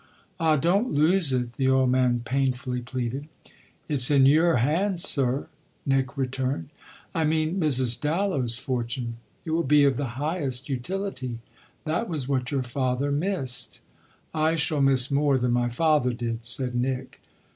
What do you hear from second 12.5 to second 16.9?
father missed." "I shall miss more than my father did," said